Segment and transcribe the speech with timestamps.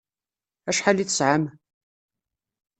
[0.69, 1.43] Acḥal i tesɛam?